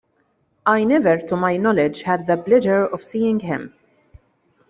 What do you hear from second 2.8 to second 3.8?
of seeing him.